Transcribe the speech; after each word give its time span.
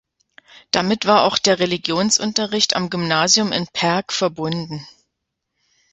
Damit 0.71 1.05
war 1.05 1.21
auch 1.25 1.37
der 1.37 1.59
Religionsunterricht 1.59 2.75
am 2.75 2.89
Gymnasium 2.89 3.51
in 3.51 3.67
Perg 3.71 4.11
verbunden. 4.11 4.87